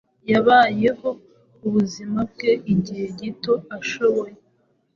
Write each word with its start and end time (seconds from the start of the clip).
Yabayeho 0.31 1.09
ubuzima 1.65 2.19
bwe 2.31 2.51
igihe 2.73 3.05
gito 3.19 3.53
ashoboye 3.77 4.35